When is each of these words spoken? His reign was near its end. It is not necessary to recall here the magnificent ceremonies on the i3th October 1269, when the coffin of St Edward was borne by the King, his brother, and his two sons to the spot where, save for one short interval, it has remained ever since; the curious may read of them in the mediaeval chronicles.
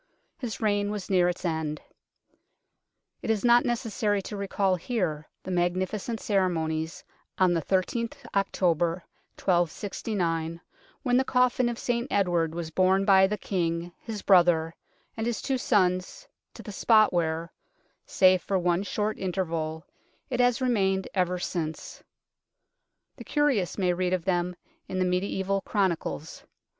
His 0.39 0.59
reign 0.59 0.89
was 0.89 1.11
near 1.11 1.29
its 1.29 1.45
end. 1.45 1.79
It 3.21 3.29
is 3.29 3.45
not 3.45 3.65
necessary 3.65 4.19
to 4.23 4.35
recall 4.35 4.75
here 4.75 5.27
the 5.43 5.51
magnificent 5.51 6.19
ceremonies 6.19 7.03
on 7.37 7.53
the 7.53 7.61
i3th 7.61 8.15
October 8.33 9.03
1269, 9.37 10.59
when 11.03 11.17
the 11.17 11.23
coffin 11.23 11.69
of 11.69 11.77
St 11.77 12.07
Edward 12.09 12.55
was 12.55 12.71
borne 12.71 13.05
by 13.05 13.27
the 13.27 13.37
King, 13.37 13.91
his 13.99 14.23
brother, 14.23 14.73
and 15.15 15.27
his 15.27 15.39
two 15.39 15.59
sons 15.59 16.27
to 16.55 16.63
the 16.63 16.71
spot 16.71 17.13
where, 17.13 17.53
save 18.03 18.41
for 18.41 18.57
one 18.57 18.81
short 18.81 19.19
interval, 19.19 19.85
it 20.31 20.39
has 20.39 20.63
remained 20.63 21.07
ever 21.13 21.37
since; 21.37 22.01
the 23.17 23.23
curious 23.23 23.77
may 23.77 23.93
read 23.93 24.13
of 24.13 24.25
them 24.25 24.55
in 24.87 24.97
the 24.97 25.05
mediaeval 25.05 25.61
chronicles. 25.61 26.43